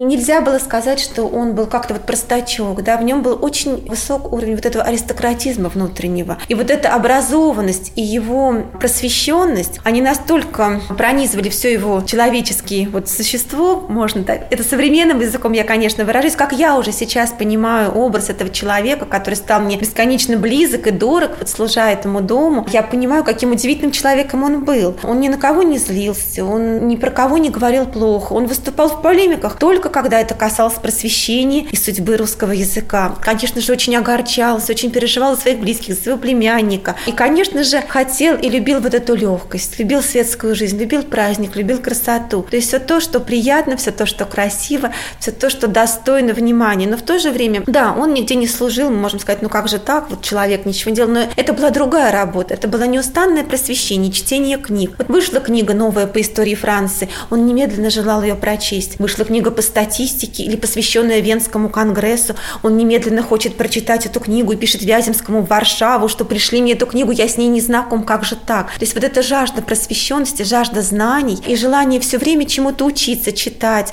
Нельзя 0.00 0.40
было 0.40 0.58
сказать, 0.58 1.00
что 1.00 1.24
он 1.24 1.56
был 1.56 1.66
как-то 1.66 1.92
вот 1.92 2.04
простачок, 2.04 2.84
да, 2.84 2.96
в 2.98 3.02
нем 3.02 3.20
был 3.24 3.36
очень 3.42 3.84
высок 3.88 4.32
уровень 4.32 4.54
вот 4.54 4.64
этого 4.64 4.84
аристократизма 4.84 5.68
внутреннего. 5.68 6.38
И 6.46 6.54
вот 6.54 6.70
эта 6.70 6.94
образованность 6.94 7.90
и 7.96 8.02
его 8.02 8.62
просвещенность, 8.78 9.80
они 9.82 10.00
настолько 10.00 10.80
пронизывали 10.96 11.48
все 11.48 11.72
его 11.72 12.00
человеческие 12.02 12.88
вот 12.88 13.08
существо, 13.08 13.86
можно 13.88 14.22
так, 14.22 14.42
это 14.52 14.62
современным 14.62 15.18
языком 15.18 15.50
я, 15.50 15.64
конечно, 15.64 16.04
выражаюсь, 16.04 16.36
как 16.36 16.52
я 16.52 16.76
уже 16.76 16.92
сейчас 16.92 17.32
понимаю 17.32 17.90
образ 17.90 18.30
этого 18.30 18.50
человека, 18.50 19.04
который 19.04 19.34
стал 19.34 19.62
мне 19.62 19.76
бесконечно 19.76 20.36
близок 20.36 20.86
и 20.86 20.92
дорог, 20.92 21.32
вот 21.40 21.48
служа 21.48 21.90
этому 21.90 22.20
дому, 22.20 22.64
я 22.70 22.84
понимаю, 22.84 23.24
каким 23.24 23.50
удивительным 23.50 23.90
человеком 23.90 24.44
он 24.44 24.64
был. 24.64 24.96
Он 25.02 25.18
ни 25.18 25.26
на 25.26 25.38
кого 25.38 25.64
не 25.64 25.78
злился, 25.78 26.44
он 26.44 26.86
ни 26.86 26.94
про 26.94 27.10
кого 27.10 27.38
не 27.38 27.50
говорил 27.50 27.84
плохо, 27.84 28.34
он 28.34 28.46
выступал 28.46 28.90
в 28.90 29.02
полемиках 29.02 29.58
только 29.58 29.87
только 29.88 30.02
когда 30.02 30.20
это 30.20 30.34
касалось 30.34 30.74
просвещения 30.74 31.66
и 31.70 31.76
судьбы 31.76 32.18
русского 32.18 32.52
языка. 32.52 33.14
Конечно 33.22 33.60
же, 33.60 33.72
очень 33.72 33.96
огорчался, 33.96 34.72
очень 34.72 34.90
переживал 34.90 35.34
за 35.34 35.42
своих 35.42 35.60
близких, 35.60 35.94
своего 35.94 36.18
племянника. 36.18 36.96
И, 37.06 37.12
конечно 37.12 37.64
же, 37.64 37.80
хотел 37.88 38.36
и 38.36 38.50
любил 38.50 38.80
вот 38.80 38.92
эту 38.92 39.14
легкость, 39.14 39.78
любил 39.78 40.02
светскую 40.02 40.54
жизнь, 40.54 40.78
любил 40.78 41.02
праздник, 41.02 41.56
любил 41.56 41.78
красоту. 41.78 42.42
То 42.42 42.56
есть 42.56 42.68
все 42.68 42.78
то, 42.78 43.00
что 43.00 43.20
приятно, 43.20 43.76
все 43.76 43.90
то, 43.90 44.04
что 44.04 44.26
красиво, 44.26 44.92
все 45.18 45.30
то, 45.30 45.48
что 45.48 45.68
достойно 45.68 46.34
внимания. 46.34 46.86
Но 46.86 46.96
в 46.98 47.02
то 47.02 47.18
же 47.18 47.30
время, 47.30 47.62
да, 47.66 47.94
он 47.96 48.12
нигде 48.12 48.34
не 48.34 48.46
служил, 48.46 48.90
мы 48.90 48.96
можем 48.96 49.20
сказать, 49.20 49.40
ну 49.40 49.48
как 49.48 49.68
же 49.68 49.78
так, 49.78 50.10
вот 50.10 50.22
человек 50.22 50.66
ничего 50.66 50.90
не 50.90 50.96
делал. 50.96 51.10
Но 51.10 51.24
это 51.36 51.52
была 51.54 51.70
другая 51.70 52.12
работа, 52.12 52.54
это 52.54 52.68
было 52.68 52.84
неустанное 52.84 53.44
просвещение, 53.44 54.12
чтение 54.12 54.58
книг. 54.58 54.92
Вот 54.98 55.08
вышла 55.08 55.40
книга 55.40 55.72
новая 55.72 56.06
по 56.06 56.20
истории 56.20 56.54
Франции, 56.54 57.08
он 57.30 57.46
немедленно 57.46 57.88
желал 57.88 58.22
ее 58.22 58.34
прочесть. 58.34 58.98
Вышла 58.98 59.24
книга 59.24 59.50
по 59.50 59.62
статистики 59.78 60.42
или 60.42 60.56
посвященная 60.56 61.20
Венскому 61.20 61.68
конгрессу. 61.68 62.34
Он 62.64 62.76
немедленно 62.76 63.22
хочет 63.22 63.56
прочитать 63.56 64.06
эту 64.06 64.18
книгу 64.18 64.52
и 64.52 64.56
пишет 64.56 64.82
Вяземскому 64.82 65.42
в 65.42 65.48
Варшаву, 65.48 66.08
что 66.08 66.24
пришли 66.24 66.60
мне 66.60 66.72
эту 66.72 66.86
книгу, 66.86 67.12
я 67.12 67.28
с 67.28 67.36
ней 67.36 67.46
не 67.46 67.60
знаком, 67.60 68.02
как 68.02 68.24
же 68.24 68.34
так? 68.34 68.72
То 68.72 68.80
есть 68.80 68.94
вот 68.94 69.04
эта 69.04 69.22
жажда 69.22 69.62
просвещенности, 69.62 70.42
жажда 70.42 70.82
знаний 70.82 71.38
и 71.46 71.54
желание 71.54 72.00
все 72.00 72.18
время 72.18 72.44
чему-то 72.44 72.84
учиться, 72.84 73.30
читать. 73.30 73.92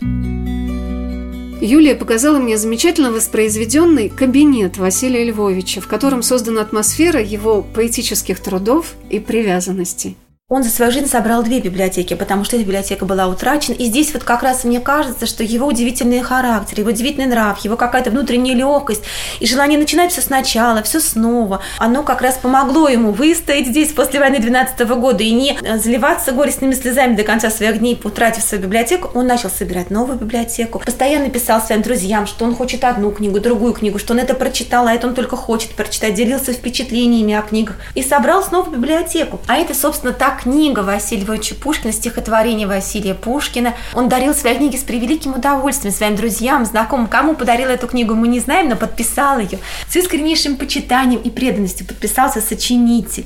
Юлия 1.62 1.94
показала 1.96 2.40
мне 2.40 2.58
замечательно 2.58 3.12
воспроизведенный 3.12 4.10
кабинет 4.10 4.78
Василия 4.78 5.24
Львовича, 5.24 5.82
в 5.82 5.88
котором 5.88 6.24
создана 6.24 6.62
атмосфера 6.62 7.22
его 7.22 7.62
поэтических 7.62 8.40
трудов 8.40 8.96
и 9.12 9.20
привязанностей. 9.20 10.18
Он 10.48 10.62
за 10.62 10.70
свою 10.70 10.92
жизнь 10.92 11.08
собрал 11.08 11.42
две 11.42 11.60
библиотеки, 11.60 12.14
потому 12.14 12.44
что 12.44 12.56
эта 12.56 12.64
библиотека 12.64 13.04
была 13.04 13.26
утрачена. 13.26 13.74
И 13.74 13.86
здесь 13.86 14.14
вот 14.14 14.24
как 14.24 14.44
раз 14.44 14.64
мне 14.64 14.80
кажется, 14.80 15.26
что 15.26 15.44
его 15.44 15.66
удивительный 15.66 16.20
характер, 16.20 16.82
его 16.82 16.92
удивительный 16.92 17.26
нрав, 17.26 17.66
его 17.66 17.76
какая-то 17.76 18.12
внутренняя 18.12 18.56
легкость 18.56 19.02
и 19.40 19.48
желание 19.48 19.80
начинать 19.80 20.12
все 20.12 20.22
сначала, 20.22 20.84
все 20.84 21.00
снова, 21.00 21.64
оно 21.80 22.04
как 22.04 22.22
раз 22.22 22.38
помогло 22.38 22.88
ему 22.88 23.12
выстоять 23.12 23.66
здесь 23.66 23.92
после 23.92 24.20
войны 24.20 24.38
12 24.38 24.80
года 24.82 25.24
и 25.24 25.32
не 25.32 25.58
заливаться 25.80 26.32
горестными 26.32 26.74
слезами 26.76 27.16
до 27.16 27.24
конца 27.24 27.50
своих 27.50 27.80
дней, 27.80 28.00
утратив 28.04 28.44
свою 28.44 28.62
библиотеку. 28.62 29.10
Он 29.16 29.26
начал 29.26 29.50
собирать 29.50 29.90
новую 29.90 30.20
библиотеку, 30.20 30.78
постоянно 30.78 31.32
писал 31.32 31.60
своим 31.60 31.82
друзьям, 31.82 32.28
что 32.28 32.46
он 32.46 32.54
хочет 32.54 32.84
одну 32.84 33.10
книгу, 33.10 33.40
другую 33.40 33.74
книгу, 33.74 33.98
что 33.98 34.14
он 34.14 34.20
это 34.20 34.36
прочитал, 34.36 34.86
а 34.86 34.94
это 34.94 35.08
он 35.08 35.16
только 35.16 35.38
хочет 35.38 35.72
прочитать, 35.72 36.14
делился 36.14 36.54
впечатлениями 36.54 37.34
о 37.34 37.42
книгах 37.42 37.78
и 37.96 38.04
собрал 38.04 38.44
снова 38.44 38.70
библиотеку. 38.70 39.42
А 39.48 39.58
это, 39.58 39.74
собственно, 39.74 40.14
так 40.14 40.35
книга 40.36 40.82
Василия 40.82 41.24
Львовича 41.24 41.56
Пушкина, 41.56 41.92
стихотворение 41.92 42.68
Василия 42.68 43.14
Пушкина. 43.14 43.74
Он 43.94 44.10
дарил 44.10 44.34
свои 44.34 44.56
книги 44.56 44.76
с 44.76 44.84
превеликим 44.84 45.34
удовольствием 45.34 45.94
своим 45.94 46.16
друзьям, 46.16 46.66
знакомым. 46.66 47.08
Кому 47.08 47.36
подарил 47.36 47.70
эту 47.70 47.88
книгу, 47.88 48.14
мы 48.16 48.28
не 48.28 48.40
знаем, 48.40 48.70
но 48.70 48.76
подписал 48.76 49.40
ее. 49.40 49.60
С 49.90 49.96
искреннейшим 49.96 50.58
почитанием 50.58 51.22
и 51.22 51.30
преданностью 51.30 51.88
подписался 51.88 52.42
сочинитель. 52.42 53.26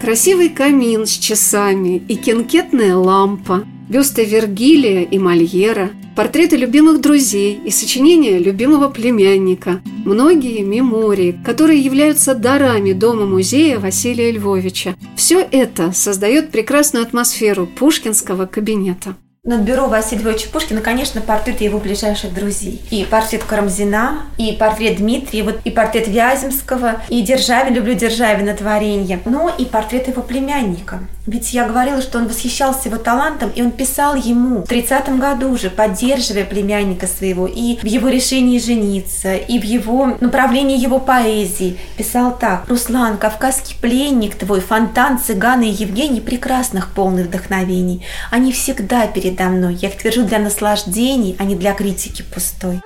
Красивый 0.00 0.48
камин 0.48 1.06
с 1.06 1.10
часами 1.10 1.98
и 2.08 2.16
кенкетная 2.16 2.96
лампа, 2.96 3.64
бюсты 3.88 4.24
Вергилия 4.24 5.02
и 5.02 5.18
Мольера– 5.18 5.90
портреты 6.18 6.56
любимых 6.56 7.00
друзей 7.00 7.60
и 7.64 7.70
сочинения 7.70 8.38
любимого 8.38 8.88
племянника, 8.88 9.80
многие 10.04 10.62
мемории, 10.62 11.38
которые 11.44 11.78
являются 11.78 12.34
дарами 12.34 12.92
дома-музея 12.92 13.78
Василия 13.78 14.32
Львовича. 14.32 14.96
Все 15.14 15.46
это 15.48 15.92
создает 15.92 16.50
прекрасную 16.50 17.04
атмосферу 17.04 17.68
пушкинского 17.68 18.46
кабинета. 18.46 19.14
Над 19.44 19.60
бюро 19.60 19.86
Василия 19.86 20.22
Львовича 20.22 20.48
Пушкина, 20.52 20.80
конечно, 20.80 21.20
портреты 21.20 21.62
его 21.62 21.78
ближайших 21.78 22.34
друзей. 22.34 22.82
И 22.90 23.06
портрет 23.08 23.44
Карамзина, 23.44 24.22
и 24.38 24.56
портрет 24.58 24.96
Дмитрия, 24.96 25.44
вот, 25.44 25.60
и 25.64 25.70
портрет 25.70 26.08
Вяземского, 26.08 27.00
и 27.08 27.22
Державин, 27.22 27.74
люблю 27.74 27.94
Державина 27.94 28.54
творение, 28.54 29.20
но 29.24 29.54
и 29.56 29.64
портрет 29.64 30.08
его 30.08 30.22
племянника. 30.22 30.98
Ведь 31.28 31.52
я 31.52 31.68
говорила, 31.68 32.02
что 32.02 32.18
он 32.18 32.26
восхищался 32.26 32.88
его 32.88 32.98
талантом, 32.98 33.50
и 33.54 33.62
он 33.62 33.70
писал 33.70 34.16
ему 34.16 34.62
в 34.62 34.68
30 34.68 35.18
году 35.18 35.50
уже, 35.50 35.70
поддерживая 35.70 36.44
племянника 36.44 37.06
своего, 37.06 37.46
и 37.46 37.76
в 37.76 37.84
его 37.84 38.08
решении 38.08 38.58
жениться, 38.58 39.36
и 39.36 39.60
в 39.60 39.64
его 39.64 40.16
направлении 40.20 40.76
его 40.76 40.98
поэзии. 40.98 41.78
Писал 41.96 42.36
так. 42.36 42.68
«Руслан, 42.68 43.18
кавказский 43.18 43.76
пленник 43.80 44.34
твой, 44.34 44.60
фонтан, 44.60 45.18
цыганы 45.18 45.70
и 45.70 45.82
Евгений 45.82 46.20
прекрасных, 46.20 46.92
полных 46.92 47.26
вдохновений. 47.26 48.04
Они 48.30 48.52
всегда 48.52 49.06
перед 49.06 49.28
передо 49.28 49.50
мной. 49.50 49.74
Я 49.74 49.88
их 49.88 49.96
твержу 49.96 50.24
для 50.24 50.38
наслаждений, 50.38 51.36
а 51.38 51.44
не 51.44 51.54
для 51.54 51.74
критики 51.74 52.22
пустой. 52.22 52.80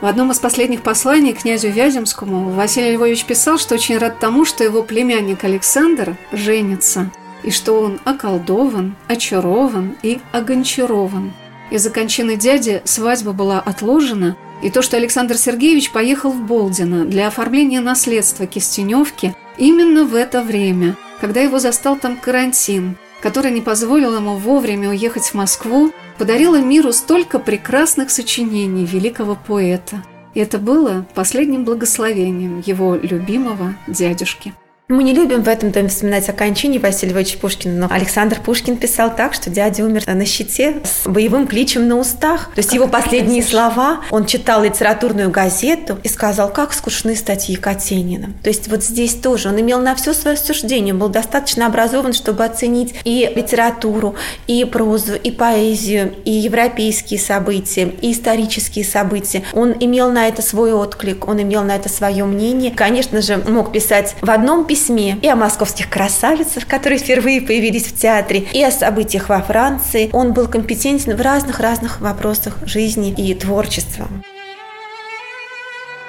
В 0.00 0.06
одном 0.06 0.30
из 0.30 0.38
последних 0.38 0.82
посланий 0.82 1.32
князю 1.32 1.70
Вяземскому 1.70 2.50
Василий 2.50 2.92
Львович 2.92 3.24
писал, 3.24 3.58
что 3.58 3.74
очень 3.74 3.98
рад 3.98 4.20
тому, 4.20 4.44
что 4.44 4.62
его 4.62 4.84
племянник 4.84 5.42
Александр 5.42 6.16
женится, 6.30 7.10
и 7.42 7.50
что 7.50 7.80
он 7.80 7.98
околдован, 8.04 8.94
очарован 9.08 9.96
и 10.04 10.20
огончарован. 10.30 11.32
Из-за 11.72 11.90
кончины 11.90 12.36
дяди 12.36 12.80
свадьба 12.84 13.32
была 13.32 13.58
отложена, 13.58 14.36
и 14.62 14.70
то, 14.70 14.82
что 14.82 14.96
Александр 14.96 15.36
Сергеевич 15.36 15.90
поехал 15.90 16.30
в 16.30 16.42
Болдино 16.42 17.04
для 17.04 17.26
оформления 17.26 17.80
наследства 17.80 18.46
Кистеневки 18.46 19.34
именно 19.56 20.04
в 20.04 20.14
это 20.14 20.42
время, 20.42 20.96
когда 21.20 21.40
его 21.40 21.58
застал 21.58 21.96
там 21.96 22.16
карантин– 22.16 22.96
который 23.20 23.50
не 23.50 23.60
позволил 23.60 24.14
ему 24.16 24.36
вовремя 24.36 24.90
уехать 24.90 25.26
в 25.26 25.34
Москву, 25.34 25.92
подарила 26.18 26.60
миру 26.60 26.92
столько 26.92 27.38
прекрасных 27.38 28.10
сочинений 28.10 28.84
великого 28.84 29.36
поэта. 29.36 30.02
И 30.34 30.40
это 30.40 30.58
было 30.58 31.06
последним 31.14 31.64
благословением 31.64 32.62
его 32.64 32.94
любимого 32.94 33.74
дядюшки. 33.86 34.54
Мы 34.90 35.04
не 35.04 35.12
любим 35.12 35.42
в 35.42 35.48
этом 35.48 35.70
доме 35.70 35.88
вспоминать 35.88 36.30
о 36.30 36.32
кончине 36.32 36.78
Василия 36.78 37.12
Львовича 37.12 37.36
Пушкина, 37.38 37.74
но 37.74 37.94
Александр 37.94 38.40
Пушкин 38.40 38.78
писал 38.78 39.14
так, 39.14 39.34
что 39.34 39.50
дядя 39.50 39.84
умер 39.84 40.04
на 40.06 40.24
щите 40.24 40.76
с 40.82 41.06
боевым 41.06 41.46
кличем 41.46 41.86
на 41.88 41.98
устах. 41.98 42.46
То 42.54 42.60
есть 42.60 42.70
как 42.70 42.76
его 42.76 42.88
последние 42.88 43.42
слова, 43.42 44.00
он 44.10 44.24
читал 44.24 44.62
литературную 44.64 45.30
газету 45.30 45.98
и 46.02 46.08
сказал, 46.08 46.50
как 46.50 46.72
скучны 46.72 47.16
статьи 47.16 47.54
Катенина. 47.56 48.30
То 48.42 48.48
есть 48.48 48.68
вот 48.68 48.82
здесь 48.82 49.12
тоже 49.16 49.50
он 49.50 49.60
имел 49.60 49.78
на 49.78 49.94
все 49.94 50.14
свое 50.14 50.38
суждение, 50.38 50.94
был 50.94 51.10
достаточно 51.10 51.66
образован, 51.66 52.14
чтобы 52.14 52.46
оценить 52.46 52.94
и 53.04 53.30
литературу, 53.36 54.14
и 54.46 54.64
прозу, 54.64 55.16
и 55.16 55.30
поэзию, 55.30 56.14
и 56.24 56.30
европейские 56.30 57.20
события, 57.20 57.92
и 58.00 58.12
исторические 58.12 58.86
события. 58.86 59.44
Он 59.52 59.74
имел 59.78 60.10
на 60.10 60.28
это 60.28 60.40
свой 60.40 60.72
отклик, 60.72 61.28
он 61.28 61.42
имел 61.42 61.62
на 61.62 61.76
это 61.76 61.90
свое 61.90 62.24
мнение. 62.24 62.72
Конечно 62.74 63.20
же, 63.20 63.36
мог 63.36 63.70
писать 63.70 64.16
в 64.22 64.30
одном 64.30 64.64
письме 64.64 64.77
письме 64.78 65.18
и 65.22 65.28
о 65.28 65.34
московских 65.34 65.90
красавицах, 65.90 66.66
которые 66.66 66.98
впервые 66.98 67.40
появились 67.40 67.86
в 67.86 67.96
театре, 67.96 68.46
и 68.52 68.62
о 68.62 68.70
событиях 68.70 69.28
во 69.28 69.42
Франции. 69.42 70.08
Он 70.12 70.32
был 70.32 70.46
компетентен 70.46 71.16
в 71.16 71.20
разных-разных 71.20 72.00
вопросах 72.00 72.58
жизни 72.64 73.12
и 73.12 73.34
творчества. 73.34 74.06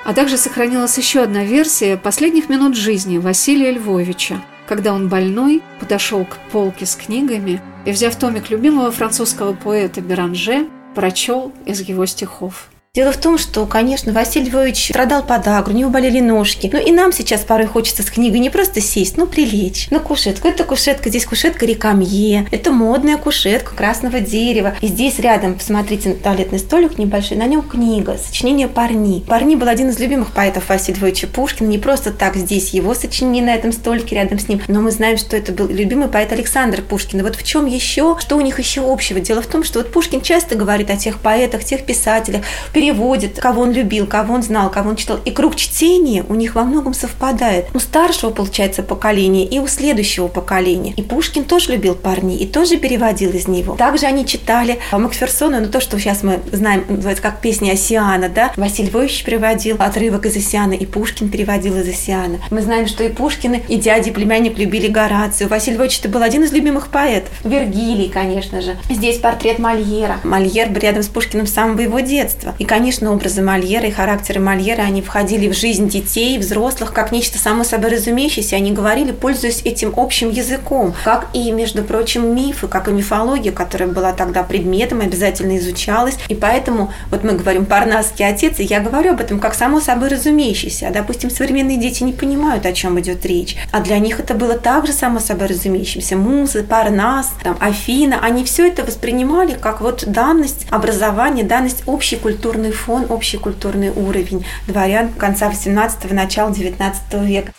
А 0.06 0.14
также 0.14 0.38
сохранилась 0.38 0.98
еще 0.98 1.24
одна 1.24 1.44
версия 1.44 1.98
последних 1.98 2.50
минут 2.50 2.76
жизни 2.76 3.18
Василия 3.18 3.72
Львовича, 3.72 4.42
когда 4.68 4.94
он 4.94 5.10
больной 5.10 5.62
подошел 5.80 6.24
к 6.26 6.38
полке 6.52 6.86
с 6.86 6.96
книгами 6.96 7.62
и, 7.86 7.92
взяв 7.92 8.16
томик 8.16 8.50
любимого 8.50 8.92
французского 8.92 9.54
поэта 9.54 10.02
Беранже, 10.02 10.68
прочел 10.96 11.52
из 11.66 11.82
его 11.82 12.06
стихов. 12.06 12.70
Дело 13.00 13.14
в 13.14 13.18
том, 13.18 13.38
что, 13.38 13.66
конечно, 13.66 14.12
Василий 14.12 14.50
Львович 14.50 14.90
страдал 14.90 15.24
подагру, 15.24 15.74
у 15.74 15.78
него 15.78 15.90
болели 15.90 16.20
ножки. 16.20 16.70
Ну 16.74 16.78
и 16.78 16.92
нам 16.92 17.14
сейчас 17.14 17.46
порой 17.46 17.66
хочется 17.66 18.04
с 18.04 18.08
книгой 18.08 18.42
не 18.42 18.50
просто 18.50 18.82
сесть, 18.82 19.16
но 19.16 19.26
прилечь. 19.26 19.90
На 19.90 20.00
кушетку. 20.00 20.50
Это 20.50 20.66
кушетка, 20.66 21.08
здесь 21.08 21.26
кушетка 21.26 21.66
Рекамье. 21.66 22.46
Это 22.52 22.72
модная 22.72 23.16
кушетка 23.16 23.74
красного 23.74 24.20
дерева. 24.20 24.76
И 24.82 24.88
здесь 24.88 25.18
рядом, 25.20 25.54
посмотрите, 25.54 26.14
туалетный 26.14 26.60
столик 26.60 26.98
небольшой, 26.98 27.38
на 27.38 27.46
нем 27.46 27.62
книга, 27.62 28.18
сочинение 28.18 28.68
Парни. 28.68 29.24
Парни 29.26 29.56
был 29.56 29.70
один 29.70 29.88
из 29.92 29.98
любимых 29.98 30.34
поэтов 30.34 30.68
Василия 30.68 31.00
Львовича 31.00 31.28
Пушкина. 31.28 31.70
Не 31.70 31.78
просто 31.78 32.12
так 32.12 32.36
здесь 32.36 32.72
его 32.72 32.94
сочинение 32.94 33.46
на 33.46 33.56
этом 33.56 33.72
столике 33.72 34.16
рядом 34.16 34.40
с 34.40 34.50
ним, 34.50 34.60
но 34.68 34.82
мы 34.82 34.92
знаем, 34.92 35.18
что 35.18 35.38
это 35.38 35.54
был 35.54 35.70
любимый 35.70 36.10
поэт 36.10 36.34
Александр 36.34 36.82
Пушкин. 36.82 37.22
И 37.22 37.24
вот 37.24 37.38
в 37.38 37.44
чем 37.44 37.66
еще, 37.66 38.18
что 38.20 38.36
у 38.36 38.42
них 38.42 38.60
еще 38.60 38.82
общего? 38.82 39.22
Дело 39.22 39.42
в 39.42 39.48
том, 39.48 39.64
что 39.64 39.80
вот 39.80 39.90
Пушкин 39.94 40.20
часто 40.20 40.56
говорит 40.56 40.90
о 40.90 40.98
тех 40.98 41.20
поэтах, 41.20 41.64
тех 41.64 41.86
писателях, 41.86 42.44
переводит, 42.90 43.40
кого 43.40 43.62
он 43.62 43.72
любил, 43.72 44.08
кого 44.08 44.34
он 44.34 44.42
знал, 44.42 44.72
кого 44.72 44.90
он 44.90 44.96
читал. 44.96 45.20
И 45.24 45.32
круг 45.32 45.56
чтения 45.56 46.26
у 46.28 46.34
них 46.34 46.56
во 46.56 46.64
многом 46.64 46.94
совпадает. 46.94 47.68
У 47.74 47.80
старшего, 47.80 48.32
получается, 48.32 48.82
поколения 48.82 49.46
и 49.46 49.60
у 49.60 49.68
следующего 49.68 50.28
поколения. 50.28 50.94
И 50.98 51.04
Пушкин 51.04 51.44
тоже 51.44 51.74
любил 51.74 51.94
парней 51.94 52.38
и 52.38 52.48
тоже 52.48 52.78
переводил 52.78 53.32
из 53.32 53.48
него. 53.48 53.76
Также 53.76 54.08
они 54.08 54.26
читали 54.26 54.80
Макферсона, 54.92 55.60
ну 55.60 55.68
то, 55.68 55.80
что 55.82 56.00
сейчас 56.00 56.24
мы 56.24 56.40
знаем, 56.52 56.84
называется 56.90 57.22
как 57.22 57.42
песня 57.42 57.74
Осиана, 57.74 58.28
да. 58.28 58.52
Василий 58.56 58.90
Львович 58.90 59.24
переводил 59.24 59.76
отрывок 59.80 60.26
из 60.26 60.36
Осиана, 60.36 60.74
и 60.74 60.86
Пушкин 60.86 61.30
переводил 61.30 61.78
из 61.78 61.88
Осиана. 61.88 62.40
Мы 62.50 62.62
знаем, 62.62 62.88
что 62.88 63.04
и 63.04 63.10
Пушкины, 63.10 63.64
и 63.68 63.76
дядя, 63.76 64.10
и 64.10 64.14
племянник 64.14 64.58
любили 64.58 64.88
Горацию. 64.88 65.48
Василий 65.48 65.78
Львович 65.78 66.00
это 66.00 66.10
был 66.10 66.24
один 66.24 66.44
из 66.44 66.52
любимых 66.52 66.88
поэтов. 66.88 67.32
Вергилий, 67.44 68.10
конечно 68.10 68.62
же. 68.62 68.78
Здесь 68.90 69.20
портрет 69.20 69.60
Мольера. 69.60 70.20
Мольер 70.24 70.74
рядом 70.74 71.04
с 71.04 71.08
Пушкиным 71.08 71.46
с 71.46 71.54
самого 71.54 71.82
его 71.82 72.00
детства. 72.00 72.56
И, 72.58 72.66
конечно, 72.70 73.12
образы 73.12 73.42
Мольера 73.42 73.88
и 73.88 73.92
характеры 73.92 74.40
Мольера, 74.40 74.84
они 74.84 75.02
входили 75.02 75.52
в 75.52 75.58
жизнь 75.58 75.90
детей, 75.90 76.38
взрослых, 76.38 76.94
как 76.94 77.12
нечто 77.12 77.40
само 77.40 77.64
собой 77.64 77.90
разумеющееся. 77.90 78.58
Они 78.58 78.72
говорили, 78.72 79.12
пользуясь 79.12 79.64
этим 79.66 79.92
общим 79.98 80.30
языком. 80.30 80.94
Как 81.04 81.30
и, 81.34 81.52
между 81.52 81.84
прочим, 81.84 82.36
мифы, 82.36 82.68
как 82.68 82.88
и 82.88 82.92
мифология, 82.92 83.52
которая 83.52 83.90
была 83.90 84.14
тогда 84.14 84.44
предметом, 84.44 85.02
обязательно 85.02 85.58
изучалась. 85.58 86.16
И 86.28 86.36
поэтому, 86.36 86.94
вот 87.10 87.24
мы 87.24 87.34
говорим 87.34 87.66
«парнасский 87.66 88.28
отец», 88.28 88.60
и 88.60 88.64
я 88.64 88.82
говорю 88.82 89.14
об 89.14 89.22
этом 89.22 89.40
как 89.40 89.56
само 89.56 89.82
собой 89.82 90.10
разумеющееся. 90.10 90.90
А, 90.90 90.92
допустим, 90.92 91.32
современные 91.32 91.78
дети 91.78 92.04
не 92.04 92.14
понимают, 92.14 92.68
о 92.68 92.74
чем 92.74 93.00
идет 93.00 93.26
речь. 93.26 93.58
А 93.72 93.80
для 93.80 93.98
них 93.98 94.20
это 94.20 94.36
было 94.36 94.54
также 94.54 94.94
само 94.94 95.20
собой 95.20 95.48
разумеющимся. 95.48 96.16
Музы, 96.16 96.62
Парнас, 96.62 97.32
там, 97.44 97.58
Афина, 97.60 98.20
они 98.22 98.44
все 98.44 98.68
это 98.68 98.84
воспринимали 98.84 99.58
как 99.60 99.82
вот 99.82 100.04
данность 100.06 100.68
образования, 100.70 101.44
данность 101.44 101.82
общей 101.88 102.18
культурный 102.60 102.72
фон, 102.72 103.06
общий 103.10 103.38
культурный 103.38 103.90
уровень 103.90 104.46
дворян 104.68 105.14
конца 105.14 105.50
18-го, 105.50 106.14
начала 106.14 106.54
19 106.54 107.14
века. 107.26 107.54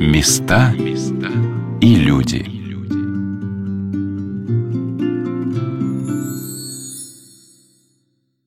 Места 0.00 0.72
и 1.80 1.94
люди. 1.96 2.59